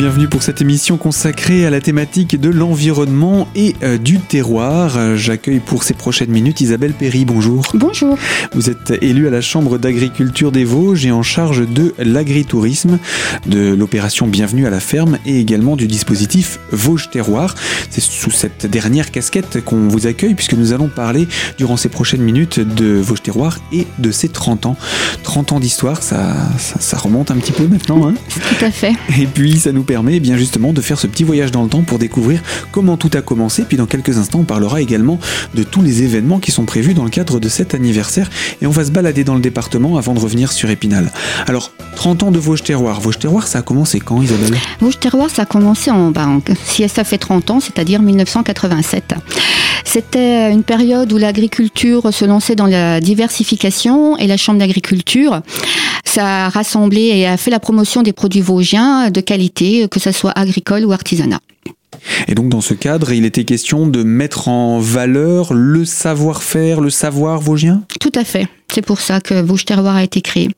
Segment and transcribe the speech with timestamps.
[0.00, 5.16] bienvenue pour cette émission consacrée à la thématique de l'environnement et euh, du terroir.
[5.16, 7.66] J'accueille pour ces prochaines minutes Isabelle Perry, bonjour.
[7.74, 8.16] Bonjour.
[8.54, 12.98] Vous êtes élue à la Chambre d'agriculture des Vosges et en charge de l'agritourisme,
[13.44, 17.54] de l'opération Bienvenue à la ferme et également du dispositif Vosges Terroir.
[17.90, 22.22] C'est sous cette dernière casquette qu'on vous accueille puisque nous allons parler durant ces prochaines
[22.22, 24.76] minutes de Vosges Terroir et de ses 30 ans.
[25.24, 28.08] 30 ans d'histoire, ça, ça, ça remonte un petit peu maintenant.
[28.08, 28.94] Hein Tout à fait.
[29.20, 31.68] et puis ça nous permet eh bien justement de faire ce petit voyage dans le
[31.68, 32.40] temps pour découvrir
[32.70, 33.64] comment tout a commencé.
[33.64, 35.18] Puis dans quelques instants, on parlera également
[35.56, 38.30] de tous les événements qui sont prévus dans le cadre de cet anniversaire.
[38.62, 41.10] Et on va se balader dans le département avant de revenir sur Épinal.
[41.48, 43.00] Alors, 30 ans de Vosges Terroir.
[43.00, 44.54] Vosges Terroir, ça a commencé quand, Isabelle?
[44.80, 49.14] Vosges Terroir, ça a commencé en, bah, en- si ça fait 30 ans, c'est-à-dire 1987.
[49.84, 55.40] C'était une période où l'agriculture se lançait dans la diversification et la Chambre d'agriculture,
[56.04, 60.12] ça a rassemblé et a fait la promotion des produits vosgiens de qualité, que ce
[60.12, 61.40] soit agricole ou artisanat.
[62.28, 66.90] Et donc dans ce cadre, il était question de mettre en valeur le savoir-faire, le
[66.90, 67.82] savoir vosgien?
[68.00, 68.48] Tout à fait.
[68.72, 70.48] C'est pour ça que Vosges Terroir a été créé.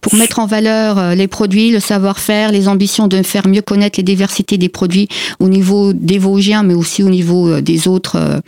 [0.00, 3.98] Pour mettre en valeur euh, les produits, le savoir-faire, les ambitions de faire mieux connaître
[3.98, 8.16] les diversités des produits au niveau des Vosgiens, mais aussi au niveau euh, des autres,
[8.16, 8.40] euh,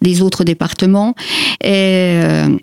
[0.00, 1.16] des autres départements.
[1.60, 2.56] Et euh,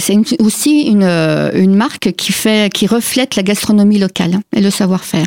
[0.00, 4.60] c'est aussi une, euh, une marque qui, fait, qui reflète la gastronomie locale hein, et
[4.60, 5.26] le savoir-faire.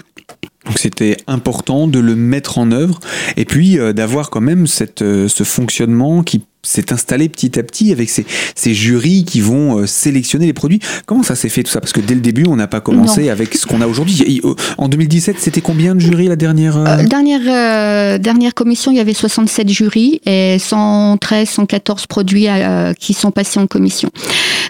[0.66, 3.00] Donc c'était important de le mettre en œuvre
[3.36, 7.64] et puis euh, d'avoir quand même cette, euh, ce fonctionnement qui s'est installé petit à
[7.64, 8.26] petit avec ces,
[8.56, 10.80] ces jurys qui vont euh, sélectionner les produits.
[11.06, 11.82] Comment ça s'est fait tout ça?
[11.82, 14.42] Parce que dès le début, on n'a pas commencé avec ce qu'on a aujourd'hui.
[14.46, 18.92] Euh, En 2017, c'était combien de jurys la dernière euh, Euh, dernière, euh, dernière commission,
[18.92, 24.10] il y avait 67 jurys et 113, 114 produits euh, qui sont passés en commission.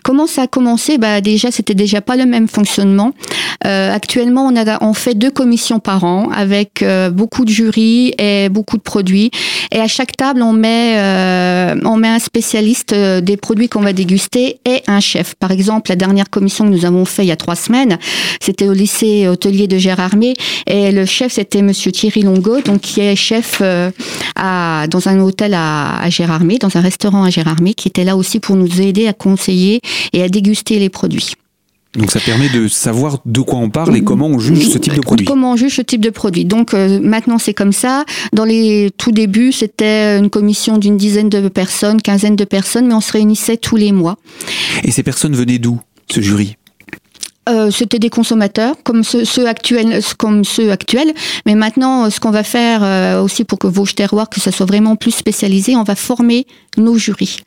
[0.04, 0.98] Comment ça a commencé?
[0.98, 3.14] Bah, Déjà, c'était déjà pas le même fonctionnement.
[3.66, 8.14] Euh, actuellement, on, a, on fait deux commissions par an avec euh, beaucoup de jurys
[8.18, 9.32] et beaucoup de produits.
[9.72, 14.60] Et à chaque table, on met, euh, on un spécialiste des produits qu'on va déguster
[14.66, 15.36] et un chef.
[15.36, 17.98] Par exemple, la dernière commission que nous avons fait il y a trois semaines,
[18.42, 20.34] c'était au lycée hôtelier de Gérardmer
[20.68, 23.62] et le chef c'était Monsieur Thierry Longo, donc qui est chef
[24.36, 28.18] à, dans un hôtel à, à Gérardmer, dans un restaurant à Gérardmer, qui était là
[28.18, 29.80] aussi pour nous aider à conseiller
[30.12, 31.36] et à déguster les produits.
[31.96, 34.96] Donc ça permet de savoir de quoi on parle et comment on juge ce type
[34.96, 35.26] de produit.
[35.26, 36.46] Comment on juge ce type de produit.
[36.46, 38.04] Donc euh, maintenant c'est comme ça.
[38.34, 42.96] Dans les tout débuts, c'était une commission d'une dizaine de personnes, quinzaine de personnes, mais
[42.96, 44.18] on se réunissait tous les mois.
[44.84, 46.58] Et ces personnes venaient d'où, ce jury?
[47.50, 51.14] Euh, c'était des consommateurs comme ceux, ceux actuels comme ceux actuels
[51.46, 54.66] mais maintenant ce qu'on va faire euh, aussi pour que Vosges Terroir que ça soit
[54.66, 57.42] vraiment plus spécialisé on va former nos jurys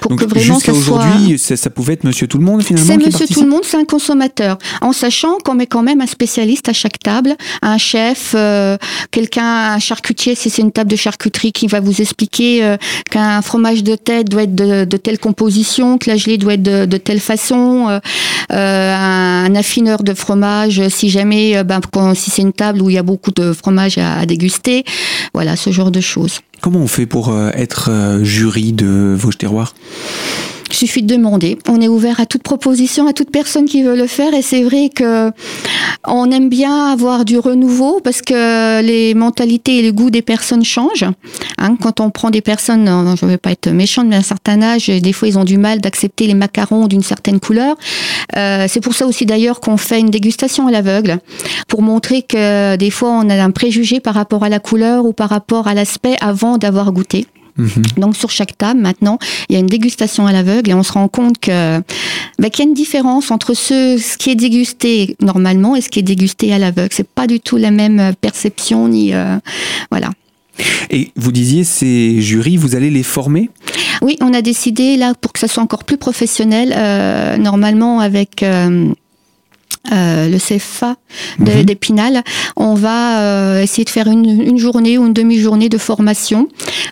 [0.00, 2.44] pour Donc que vraiment jusqu'à ça soit aujourd'hui, ça, ça pouvait être monsieur tout le
[2.44, 4.58] monde finalement c'est monsieur participe tout le monde, c'est un consommateur.
[4.80, 8.78] En sachant qu'on met quand même un spécialiste à chaque table, un chef, euh,
[9.10, 12.76] quelqu'un, un charcutier, si c'est une table de charcuterie qui va vous expliquer euh,
[13.10, 16.62] qu'un fromage de tête doit être de, de telle composition, que la gelée doit être
[16.62, 18.00] de, de telle façon, euh,
[18.52, 18.94] euh,
[19.30, 22.94] un affineur de fromage, si jamais, euh, ben, quand- si c'est une table où il
[22.94, 24.84] y a beaucoup de fromage à, à déguster,
[25.34, 26.40] voilà, ce genre de choses.
[26.60, 29.74] Comment on fait pour euh, être euh, jury de Vosges Terroir
[30.70, 31.58] Il suffit de demander.
[31.68, 34.34] On est ouvert à toute proposition, à toute personne qui veut le faire.
[34.34, 35.30] Et c'est vrai que
[36.06, 40.64] on aime bien avoir du renouveau parce que les mentalités et le goût des personnes
[40.64, 41.06] changent.
[41.58, 42.86] Hein, quand on prend des personnes,
[43.18, 45.44] je ne vais pas être méchante, mais à un certain âge, des fois ils ont
[45.44, 47.76] du mal d'accepter les macarons d'une certaine couleur.
[48.36, 51.18] Euh, c'est pour ça aussi d'ailleurs qu'on fait une dégustation à l'aveugle
[51.68, 55.12] pour montrer que des fois on a un préjugé par rapport à la couleur ou
[55.12, 57.26] par rapport à l'aspect avant d'avoir goûté.
[57.60, 57.82] Mhm.
[57.98, 60.92] Donc sur chaque table maintenant, il y a une dégustation à l'aveugle et on se
[60.92, 61.80] rend compte que
[62.38, 65.88] bah, qu'il y a une différence entre ce, ce qui est dégusté normalement et ce
[65.88, 66.90] qui est dégusté à l'aveugle.
[66.92, 69.36] C'est pas du tout la même perception ni euh,
[69.90, 70.10] voilà.
[70.90, 73.48] Et vous disiez, ces jurys, vous allez les former?
[74.02, 78.42] Oui, on a décidé là pour que ça soit encore plus professionnel, euh, normalement avec
[78.42, 78.92] euh,
[79.92, 80.96] euh, le CFA
[81.38, 81.62] de- Mhm.
[81.64, 82.22] d'Épinal,
[82.56, 86.48] on va euh, essayer de faire une, une journée ou une demi-journée de formation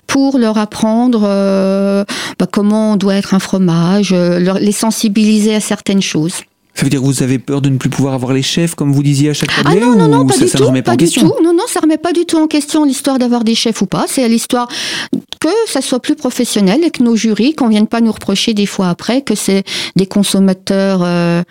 [0.06, 2.04] pour leur apprendre euh,
[2.38, 6.34] bah, comment doit être un fromage, leur- les sensibiliser à certaines choses.
[6.74, 8.92] Ça veut dire que vous avez peur de ne plus pouvoir avoir les chefs, comme
[8.92, 10.64] vous disiez à chaque Ah tablée non, non, non, pas ça, du ça tout.
[10.84, 11.24] pas, du tout.
[11.42, 14.04] Non, non, ça remet pas du tout en question l'histoire d'avoir des chefs ou pas.
[14.06, 14.68] C'est l'histoire
[15.38, 18.66] que ça soit plus professionnel et que nos jurys, qu'on vienne pas nous reprocher des
[18.66, 19.64] fois après que c'est
[19.96, 21.42] des consommateurs euh,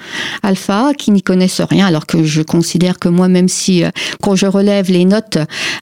[0.43, 3.89] alpha qui n'y connaissent rien, alors que je considère que moi, même si euh,
[4.21, 5.37] quand je relève les notes,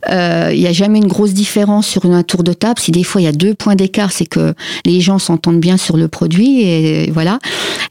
[0.10, 2.80] euh, il n'y a jamais une grosse différence sur un tour de table.
[2.80, 4.54] Si des fois il y a deux points d'écart, c'est que
[4.86, 7.40] les gens s'entendent bien sur le produit et voilà.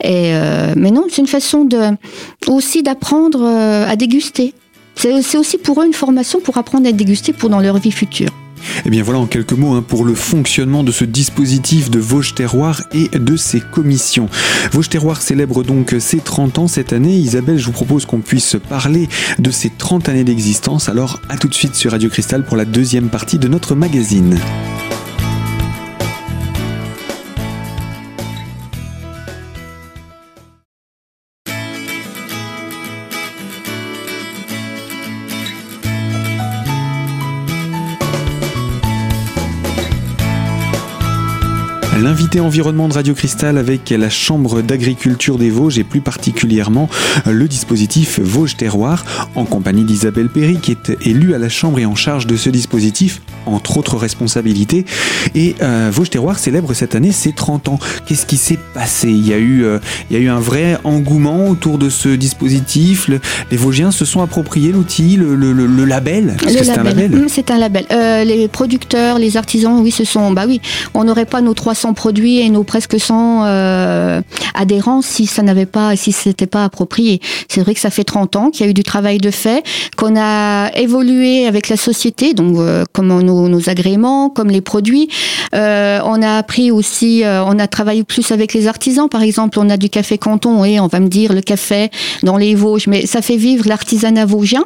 [0.05, 1.81] Euh, mais non, c'est une façon de
[2.47, 4.55] aussi d'apprendre euh, à déguster.
[4.97, 8.31] C'est aussi pour eux une formation pour apprendre à déguster pour dans leur vie future.
[8.57, 11.99] Et eh bien voilà en quelques mots hein, pour le fonctionnement de ce dispositif de
[11.99, 14.29] Vosges Terroir et de ses commissions.
[14.73, 17.17] Vosges Terroir célèbre donc ses 30 ans cette année.
[17.17, 19.09] Isabelle, je vous propose qu'on puisse parler
[19.39, 20.89] de ces 30 années d'existence.
[20.89, 24.39] Alors à tout de suite sur Radio Cristal pour la deuxième partie de notre magazine.
[42.03, 46.89] L'invité environnement de Radio Cristal avec la Chambre d'agriculture des Vosges et plus particulièrement
[47.25, 49.05] le dispositif Vosges Terroir
[49.37, 52.51] en compagnie d'Isabelle Perry qui est élue à la Chambre et en charge de ce
[52.51, 54.85] dispositif, entre autres responsabilités.
[55.37, 57.79] Et euh, Vosges Terroir célèbre cette année ses 30 ans.
[58.07, 59.09] Qu'est-ce qui s'est passé?
[59.09, 59.79] Il y, a eu, euh,
[60.11, 63.09] il y a eu un vrai engouement autour de ce dispositif.
[63.51, 66.37] les Vosgiens se sont appropriés l'outil, le, label.
[66.49, 67.11] c'est un label.
[67.13, 67.87] Mmh, c'est un label.
[67.93, 70.33] Euh, les producteurs, les artisans, oui, ce sont.
[70.33, 70.61] Bah oui,
[70.93, 74.23] on n'aurait pas nos 300 produits et nos presque 100 euh,
[74.55, 77.21] adhérents si ça n'avait pas, si c'était pas approprié.
[77.49, 79.63] C'est vrai que ça fait 30 ans qu'il y a eu du travail de fait,
[79.97, 85.09] qu'on a évolué avec la société, donc euh, comme nos, agréments, comme les produits.
[85.55, 89.09] Euh, on a appris aussi, on a travaillé plus avec les artisans.
[89.09, 91.91] Par exemple, on a du café canton et on va me dire le café
[92.23, 94.65] dans les Vosges, mais ça fait vivre l'artisanat vosgien.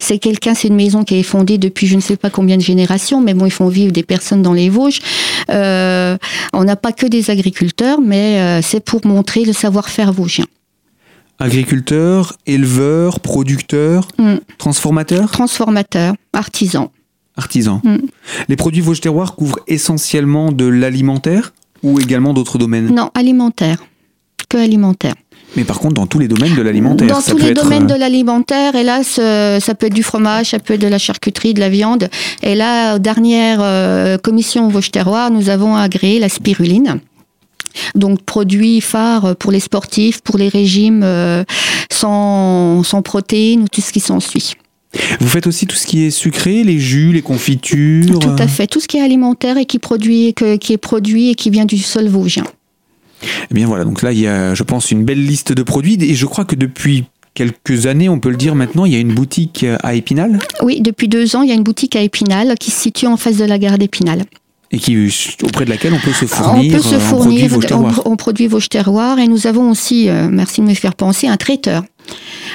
[0.00, 2.62] C'est quelqu'un, c'est une maison qui est fondée depuis je ne sais pas combien de
[2.62, 5.00] générations, mais bon, ils font vivre des personnes dans les Vosges.
[5.48, 10.46] On n'a pas que des agriculteurs, mais euh, c'est pour montrer le savoir-faire vosgien.
[11.38, 14.36] Agriculteurs, éleveurs, producteurs, mm.
[14.58, 16.88] transformateurs Transformateurs, artisans.
[17.36, 17.80] Artisans.
[17.84, 17.96] Mm.
[18.48, 21.52] Les produits Vosges Terroir couvrent essentiellement de l'alimentaire
[21.82, 22.92] ou également d'autres domaines?
[22.94, 23.84] Non, alimentaire.
[24.48, 25.14] Que alimentaire.
[25.54, 27.08] Mais par contre, dans tous les domaines de l'alimentaire.
[27.08, 30.74] Dans tous les domaines euh, de l'alimentaire, hélas, ça peut être du fromage, ça peut
[30.74, 32.08] être de la charcuterie, de la viande.
[32.42, 37.00] Et là, dernière euh, commission Vosges Terroir, nous avons agréé la spiruline.
[37.94, 41.44] Donc produit phare pour les sportifs, pour les régimes euh,
[41.90, 44.54] sans, sans protéines ou tout ce qui s'ensuit.
[45.20, 48.66] Vous faites aussi tout ce qui est sucré, les jus, les confitures Tout à fait,
[48.66, 51.78] tout ce qui est alimentaire et qui, produit, qui est produit et qui vient du
[51.78, 52.44] sol vosgien.
[53.22, 55.98] Eh bien voilà, donc là il y a, je pense, une belle liste de produits
[56.00, 57.04] et je crois que depuis
[57.34, 60.80] quelques années, on peut le dire maintenant, il y a une boutique à Épinal Oui,
[60.80, 63.36] depuis deux ans, il y a une boutique à Épinal qui se situe en face
[63.36, 64.24] de la gare d'Épinal.
[64.72, 64.96] Et qui,
[65.44, 67.50] auprès de laquelle on peut se fournir, on peut se fournir
[68.04, 69.20] en, produits Vosges Terroirs.
[69.20, 71.84] Et nous avons aussi, euh, merci de me faire penser, un traiteur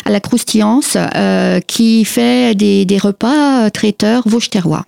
[0.03, 4.85] à la croustillance euh, qui fait des, des repas euh, traiteurs Vosges Terroirs.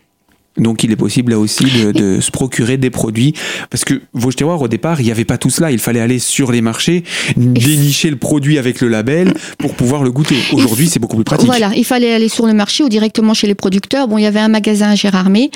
[0.58, 3.34] Donc il est possible là aussi de, se procurer des produits.
[3.70, 6.20] Parce que Vosges Terroir au départ il n'y avait pas tout cela, il fallait aller
[6.20, 7.04] sur les marchés,
[7.38, 10.38] dénicher le produit avec le label pour pouvoir le goûter.
[10.52, 11.48] Aujourd'hui c'est beaucoup plus pratique.
[11.48, 14.08] Voilà, il fallait aller sur le marché ou directement chez les producteurs.
[14.08, 15.50] Bon il y avait un magasin à Gérardmer,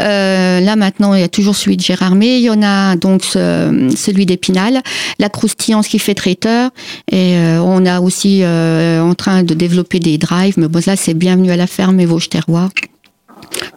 [0.00, 3.24] euh, là maintenant il y a toujours celui de Gérardmer, il y en a donc
[3.24, 4.82] celui d'Épinal,
[5.18, 6.70] la croustillance qui fait traiteur.
[7.10, 10.96] Et euh, on a aussi euh, en train de développer des drives, mais bon là
[10.96, 12.28] c'est bienvenue à la ferme et Vosges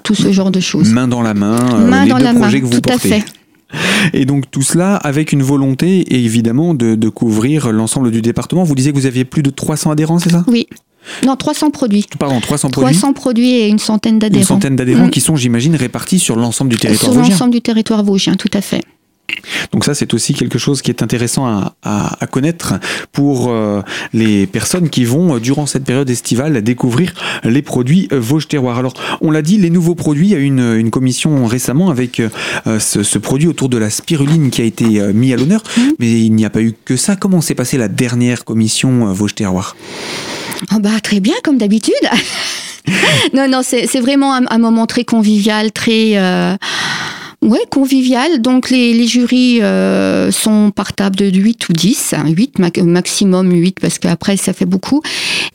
[0.03, 0.89] tout ce genre de choses.
[0.91, 3.23] Main dans la main, euh, les dans deux la projets que vous tout À fait.
[4.13, 8.63] Et donc tout cela avec une volonté évidemment de, couvrir l'ensemble du département.
[8.63, 10.43] Vous disiez que vous aviez plus de 300 adhérents, c'est ça?
[10.47, 10.67] Oui.
[11.25, 12.05] Non, 300 produits.
[12.19, 12.95] Pardon, 300 produits.
[12.95, 14.41] 300 produits et une centaine d'adhérents.
[14.41, 15.11] Une centaine d'adhérents mm.
[15.11, 17.23] qui sont, j'imagine, répartis sur l'ensemble du territoire vosgien.
[17.23, 18.81] Sur l'ensemble du territoire vosgien, tout à fait.
[19.71, 22.75] Donc ça, c'est aussi quelque chose qui est intéressant à, connaître
[23.11, 23.81] pour euh,
[24.13, 28.77] les personnes qui vont, euh, durant cette période estivale, découvrir les produits euh, Vosges Terroir.
[28.77, 32.21] Alors, on l'a dit, les nouveaux produits, il y a une, une commission récemment avec
[32.65, 35.81] ce, produit autour de la spiruline qui a été mis à l'honneur, mmh.
[35.99, 37.15] mais il n'y a pas eu que ça.
[37.15, 39.75] Comment s'est passée la dernière commission Vosges Terroir
[40.73, 41.93] oh bah, Très bien, comme d'habitude.
[43.33, 46.15] non, non, c'est vraiment un, moment très convivial, très...
[47.43, 48.39] Ouais, convivial.
[48.39, 53.79] Donc les, les jurys euh, sont par table de 8 ou 10, 8 maximum 8
[53.79, 55.01] parce qu'après ça fait beaucoup.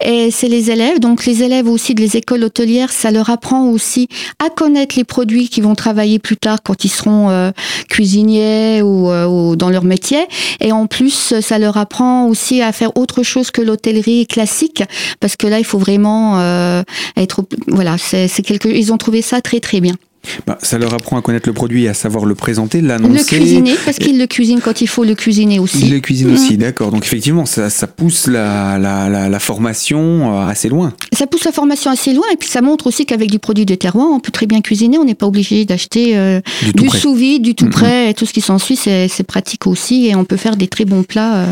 [0.04, 4.08] Et c'est les élèves, donc les élèves aussi des écoles hôtelières, ça leur apprend aussi
[4.44, 7.52] à connaître les produits qui vont travailler plus tard quand ils seront euh,
[7.88, 10.26] cuisiniers ou, euh, ou, dans leur métier.
[10.60, 14.82] Et en plus, ça leur apprend aussi à faire autre chose que l'hôtellerie classique
[15.20, 16.82] parce que là, il faut vraiment euh,
[17.16, 19.94] être voilà, c'est quelque ils ont trouvé ça très très bien.
[20.46, 23.36] Bah, ça leur apprend à connaître le produit et à savoir le présenter, l'annoncer.
[23.36, 25.86] Le cuisiner, parce qu'ils le cuisinent quand il faut le cuisiner aussi.
[25.86, 26.58] Ils le cuisinent aussi, mm.
[26.58, 26.90] d'accord.
[26.90, 30.92] Donc effectivement, ça, ça pousse la, la, la, formation euh, assez loin.
[31.12, 33.74] Ça pousse la formation assez loin et puis ça montre aussi qu'avec du produit de
[33.74, 34.98] terroir, on peut très bien cuisiner.
[34.98, 36.40] On n'est pas obligé d'acheter euh,
[36.74, 38.76] du, sous-vide, du tout prêt et tout ce qui s'ensuit.
[38.76, 41.36] C'est pratique aussi et on peut faire des très bons plats.
[41.36, 41.46] Euh,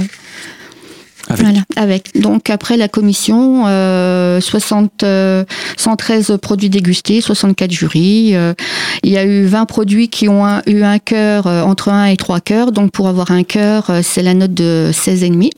[1.28, 1.44] avec.
[1.46, 2.20] Voilà, avec.
[2.20, 5.44] Donc après la commission, euh, 60, euh,
[5.76, 8.34] 113 produits dégustés, 64 jurys.
[8.36, 8.54] euh,
[9.02, 12.06] il y a eu 20 produits qui ont un- eu un cœur euh, entre 1
[12.06, 12.72] et 3 cœurs.
[12.72, 15.50] Donc pour avoir un cœur, euh, c'est la note de 16,5.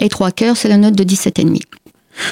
[0.00, 1.62] Et 3 cœurs, c'est la note de 17,5.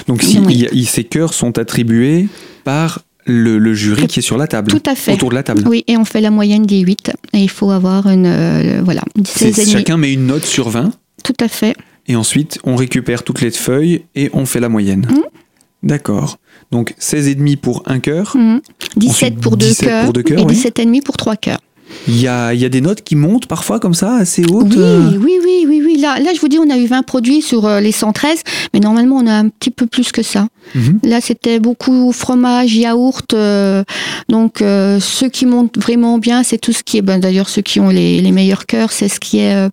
[0.06, 0.54] Donc si Oui.
[0.72, 2.28] y a- ces cœurs sont attribués
[2.64, 4.70] par le, le jury qui est sur la table.
[4.70, 5.12] Tout à fait.
[5.12, 5.62] Autour de la table.
[5.66, 7.12] Oui, et on fait la moyenne des 8.
[7.32, 9.72] Et il faut avoir une, euh, voilà, C'est- 16,5.
[9.72, 10.90] chacun met une note sur 20
[11.22, 11.74] Tout à fait.
[12.06, 15.06] Et ensuite on récupère toutes les feuilles et on fait la moyenne.
[15.10, 15.22] Mhm.
[15.82, 16.38] D'accord.
[16.70, 18.36] Donc 16,5 pour un cœur.
[18.36, 18.60] Mhm.
[18.96, 19.88] 17 Ensuite, pour deux 17
[20.24, 20.54] cœurs et oui.
[20.54, 21.60] 17,5 pour trois cœurs.
[22.08, 24.68] Il y a, y a des notes qui montent parfois comme ça, assez hautes.
[24.70, 25.10] Oui, euh.
[25.20, 25.96] oui, oui, oui, oui.
[26.00, 28.42] Là, là, je vous dis, on a eu 20 produits sur euh, les 113,
[28.74, 30.46] mais normalement, on a un petit peu plus que ça.
[30.74, 31.00] Mhm.
[31.04, 33.34] Là, c'était beaucoup fromage, yaourt.
[33.34, 33.82] euh,
[34.28, 37.62] donc, euh, ceux qui montent vraiment bien, c'est tout ce qui est, ben, d'ailleurs, ceux
[37.62, 39.68] qui ont les, les meilleurs cœurs, c'est ce qui est euh,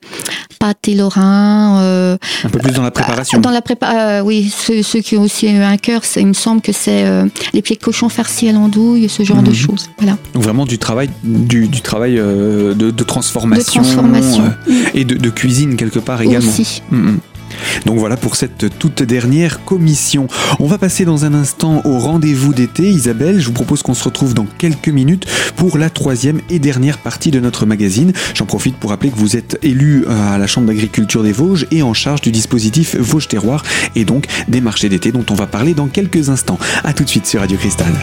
[0.60, 2.18] pâte et lorrain.
[2.44, 3.40] Un peu plus dans la préparation.
[3.40, 6.62] dans la prépa, oui, ceux, ceux qui ont aussi eu un cœur, il me semble
[6.62, 7.06] que c'est
[7.54, 9.56] les pieds de cochon farcis à l'andouille, ce genre de Mhm.
[9.56, 9.90] choses.
[9.98, 10.18] Voilà.
[10.34, 15.16] Donc vraiment du travail, du, du travail euh, de, de De transformation, euh, et de,
[15.16, 16.50] de cuisine quelque part également.
[16.50, 16.82] Aussi.
[16.92, 17.20] Mm, mm.
[17.86, 20.28] Donc voilà pour cette toute dernière commission.
[20.60, 22.90] On va passer dans un instant au rendez-vous d'été.
[22.90, 26.98] Isabelle, je vous propose qu'on se retrouve dans quelques minutes pour la troisième et dernière
[26.98, 28.14] partie de notre magazine.
[28.34, 31.68] J'en profite pour rappeler que vous êtes élu euh, à la Chambre d'agriculture des Vosges
[31.72, 33.64] et en charge du dispositif Vosges Terroir
[33.96, 36.60] et donc des marchés d'été dont on va parler dans quelques instants.
[36.84, 37.94] A tout de suite sur Radio Cristal.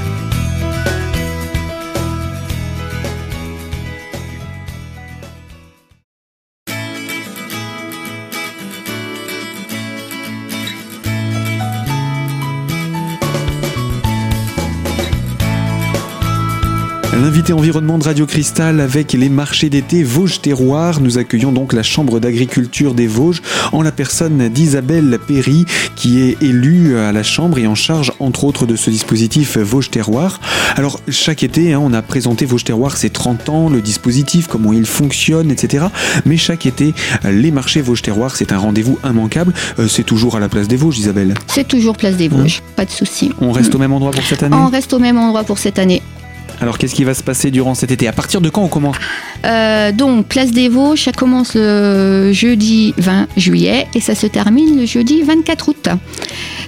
[17.22, 21.00] L'invité environnement de Radio Cristal avec les marchés d'été Vosges Terroir.
[21.00, 23.40] Nous accueillons donc la Chambre d'agriculture des Vosges
[23.72, 28.42] en la personne d'Isabelle Perry qui est élue à la Chambre et en charge entre
[28.42, 30.40] autres de ce dispositif Vosges Terroir.
[30.74, 34.72] Alors chaque été hein, on a présenté Vosges Terroir ses 30 ans, le dispositif, comment
[34.72, 35.86] il fonctionne, etc.
[36.26, 39.52] Mais chaque été les marchés Vosges Terroir c'est un rendez-vous immanquable.
[39.78, 41.34] Euh, c'est toujours à la place des Vosges Isabelle.
[41.46, 43.30] C'est toujours place des Vosges, pas de souci.
[43.40, 44.56] On reste au même endroit pour cette année?
[44.56, 46.02] On reste au même endroit pour cette année.
[46.60, 48.08] Alors qu'est-ce qui va se passer durant cet été?
[48.08, 48.96] À partir de quand on commence?
[49.44, 54.78] Euh, donc, place des Vosges, ça commence le jeudi 20 juillet et ça se termine
[54.78, 55.88] le jeudi 24 août.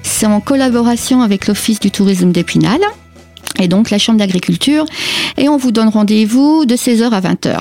[0.02, 2.80] C'est en collaboration avec l'Office du tourisme d'Épinal
[3.58, 4.84] et donc la Chambre d'agriculture.
[5.36, 7.58] Et on vous donne rendez-vous de 16h à 20h.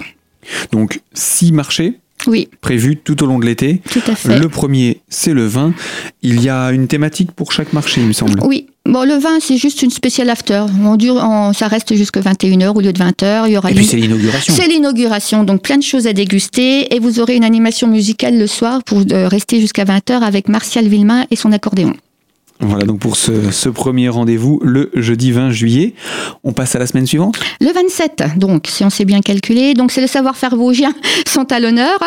[0.72, 2.00] Donc six marchés?
[2.28, 3.82] Oui, prévus tout au long de l'été.
[3.92, 4.40] tout à fait.
[4.40, 5.74] Le premier, c'est le vin.
[6.22, 8.40] Il y a une thématique pour chaque marché, il me semble.
[8.44, 10.64] Oui, bon, le vin, c'est juste une spéciale after.
[10.84, 13.44] On dure, on- ça reste jusqu'à 21h au lieu de 20h.
[13.48, 14.54] Il y aura Et puis c'est l'inauguration.
[14.56, 18.48] C'est l'inauguration, donc plein de choses à déguster et vous aurez une animation musicale le
[18.48, 21.94] soir pour euh, rester jusqu'à 20h avec Martial Villemain et son accordéon.
[22.68, 25.94] Voilà donc pour ce, premier rendez-vous le jeudi 20 juillet.
[26.44, 27.40] On passe à la semaine suivante.
[27.62, 30.94] Le 27, donc si on s'est bien calculé, donc c'est le savoir-faire vosgien
[31.28, 32.00] sont à l'honneur.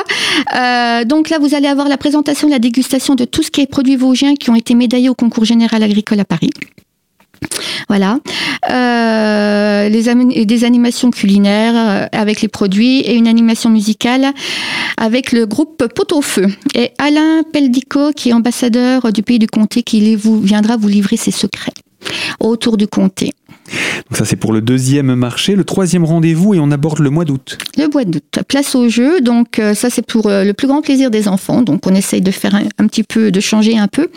[0.56, 3.66] Euh, donc là, vous allez avoir la présentation, la dégustation de tout ce qui est
[3.66, 6.50] produits vosgiens qui ont été médaillés au concours général agricole à Paris.
[7.88, 8.18] Voilà.
[8.70, 14.32] Euh, des animations culinaires euh, avec les produits et une animation musicale
[14.96, 16.46] avec le groupe Pot au Feu.
[16.74, 21.16] Et Alain Peldico, qui est ambassadeur du pays du comté, qui vous, viendra vous livrer
[21.16, 21.72] ses secrets
[22.40, 23.32] autour du comté.
[24.08, 25.54] Donc ça c'est pour le deuxième marché.
[25.54, 27.58] Le troisième rendez-vous et on aborde le mois d'août.
[27.76, 29.20] Le bois d'août, place au jeu.
[29.20, 31.62] Donc euh, ça c'est pour euh, le plus grand plaisir des enfants.
[31.62, 34.08] Donc on essaye de faire un, petit peu, de changer un peu.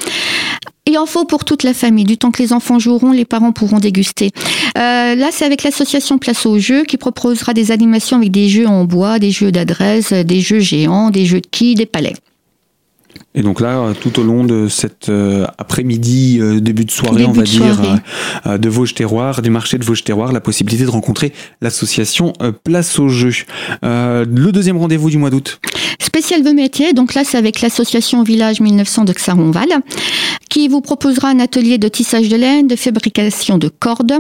[0.88, 2.05] Il en faut pour toute la famille.
[2.05, 4.31] Du temps que les enfants joueront, les parents pourront déguster.
[4.77, 8.67] Euh, là, c'est avec l'association Place au jeu qui proposera des animations avec des jeux
[8.67, 12.13] en bois, des jeux d'adresse, des jeux géants, des jeux de quilles, des palais.
[13.33, 17.29] Et donc là, tout au long de cet euh, après-midi, euh, début de soirée, Début
[17.29, 18.00] on va de dire,
[18.45, 22.33] euh, de Vosges Terroir, du marché de Vosges Terroir, la possibilité de rencontrer l'association
[22.63, 23.31] Place au jeu.
[23.81, 25.61] Le deuxième rendez-vous du mois d'août.
[26.00, 29.69] Spécial vœux métiers, donc là c'est avec l'association Village 1900 de Xaronval,
[30.50, 34.15] qui vous proposera un atelier de tissage de laine, de fabrication de cordes,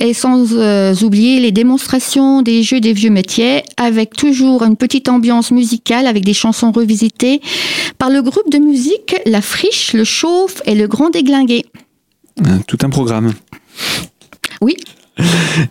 [0.00, 5.50] et sans oublier les démonstrations des jeux des vieux métiers, avec toujours une petite ambiance
[5.50, 7.40] musicale avec des chansons revisitées
[7.98, 11.66] par le groupe de musique La Friche, Le Chauffe et Le Grand Déglingué.
[12.46, 13.32] Euh, Tout un programme.
[14.60, 14.76] Oui,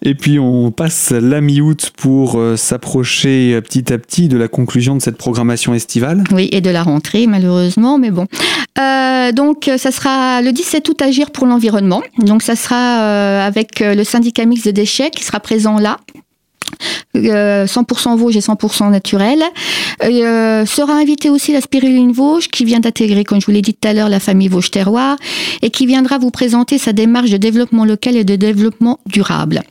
[0.01, 4.47] Et puis on passe la mi-août pour euh, s'approcher euh, petit à petit de la
[4.47, 6.23] conclusion de cette programmation estivale.
[6.31, 8.25] Oui, et de la rentrée, malheureusement, mais bon.
[8.79, 12.01] Euh, donc, ça sera le 17 août Agir pour l'environnement.
[12.19, 15.97] Donc, ça sera euh, avec le syndicat mixte de déchets qui sera présent là.
[17.15, 19.43] 100% Vosges et 100% naturel.
[20.03, 23.73] Euh, sera invité aussi la spiruline Vosges qui vient d'intégrer, comme je vous l'ai dit
[23.73, 25.17] tout à l'heure, la famille Vosges Terroir
[25.61, 29.61] et qui viendra vous présenter sa démarche de développement local et de développement durable.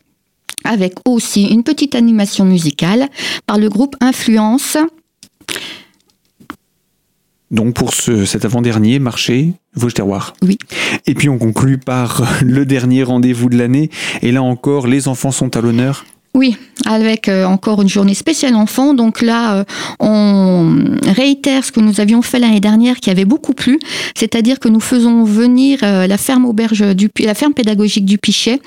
[0.65, 3.09] Avec aussi une petite animation musicale
[3.47, 4.79] par le groupe Influence.
[7.51, 10.35] Donc pour ce, cet avant-dernier marché, Vosges Terroir.
[10.43, 10.59] Oui.
[11.07, 13.91] Et puis on conclut par le dernier rendez-vous de l'année.
[14.23, 16.05] Et là encore, les enfants sont à l'honneur.
[16.37, 18.93] Oui, avec euh, encore une journée spéciale enfant.
[18.93, 19.65] Donc là, euh,
[20.01, 23.79] on réitère ce que nous avions fait l'année dernière, qui avait beaucoup plu,
[24.17, 28.61] c'est-à-dire que nous faisons venir euh, la ferme auberge du, la ferme pédagogique du Pichet,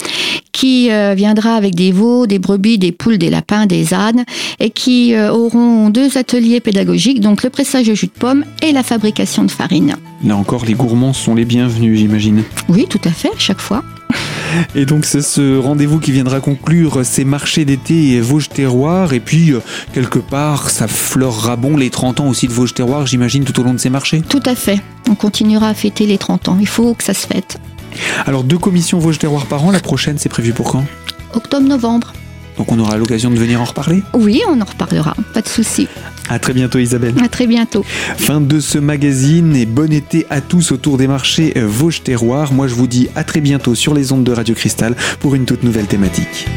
[0.54, 4.24] qui viendra avec des veaux, des brebis, des poules, des lapins, des ânes,
[4.60, 8.82] et qui auront deux ateliers pédagogiques, donc le pressage de jus de pomme et la
[8.82, 9.96] fabrication de farine.
[10.24, 12.44] Là encore, les gourmands sont les bienvenus, j'imagine.
[12.70, 13.84] Oui, tout à fait, à chaque fois.
[14.76, 19.14] Et donc c'est ce rendez-vous qui viendra conclure ces marchés d'été et Vosges Terroir.
[19.14, 19.60] Et puis euh,
[19.94, 23.64] quelque part, ça fleurera bon les 30 ans aussi de Vosges Terroir, j'imagine, tout au
[23.64, 24.22] long de ces marchés.
[24.28, 24.80] Tout à fait.
[25.10, 26.58] On continuera à fêter les 30 ans.
[26.60, 27.60] Il faut que ça se fête.
[28.26, 29.72] Alors deux commissions Vosges Terroir par an.
[29.72, 30.86] La prochaine, c'est prévu pour quand?
[31.34, 32.14] Octobre-novembre.
[32.58, 35.88] Donc on aura l'occasion de venir en reparler Oui, on en reparlera, pas de souci.
[36.30, 37.14] À très bientôt Isabelle.
[37.24, 37.86] À très bientôt.
[38.18, 42.52] Fin de ce magazine et bon été à tous autour des marchés Vosges Terroir.
[42.52, 45.46] Moi je vous dis à très bientôt sur les ondes de Radio Cristal pour une
[45.46, 46.48] toute nouvelle thématique.